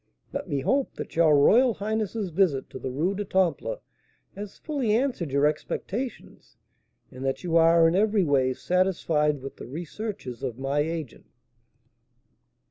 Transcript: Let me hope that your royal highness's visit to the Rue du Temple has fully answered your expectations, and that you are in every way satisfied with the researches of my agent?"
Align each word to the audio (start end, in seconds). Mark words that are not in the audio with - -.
Let 0.33 0.49
me 0.49 0.61
hope 0.61 0.95
that 0.95 1.15
your 1.15 1.37
royal 1.37 1.75
highness's 1.75 2.31
visit 2.31 2.71
to 2.71 2.79
the 2.79 2.89
Rue 2.89 3.13
du 3.13 3.23
Temple 3.23 3.83
has 4.35 4.57
fully 4.57 4.95
answered 4.95 5.31
your 5.31 5.45
expectations, 5.45 6.57
and 7.11 7.23
that 7.23 7.43
you 7.43 7.55
are 7.55 7.87
in 7.87 7.93
every 7.93 8.23
way 8.23 8.55
satisfied 8.55 9.43
with 9.43 9.57
the 9.57 9.67
researches 9.67 10.41
of 10.41 10.57
my 10.57 10.79
agent?" 10.79 11.27